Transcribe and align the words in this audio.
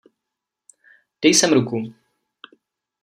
Dej 1.25 1.33
sem 1.41 1.55
ruku. 1.57 1.83